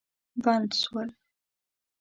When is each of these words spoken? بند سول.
بند 0.43 0.69
سول. 0.81 1.09